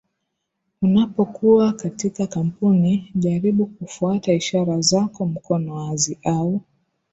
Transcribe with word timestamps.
Unapokuwa 0.81 1.73
katika 1.73 2.27
kampuni 2.27 3.11
jaribu 3.15 3.65
kufuata 3.65 4.33
ishara 4.33 4.81
zako 4.81 5.25
mkono 5.25 5.75
wazi 5.75 6.17
au 6.23 6.61